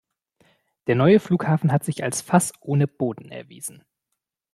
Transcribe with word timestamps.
Der 0.87 0.95
neue 0.95 1.19
Flughafen 1.19 1.71
hat 1.71 1.83
sich 1.85 2.03
als 2.03 2.21
Fass 2.21 2.53
ohne 2.61 2.87
Boden 2.87 3.29
erwiesen. 3.29 3.85